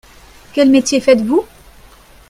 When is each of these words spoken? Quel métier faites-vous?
Quel 0.53 0.71
métier 0.71 0.99
faites-vous? 0.99 1.45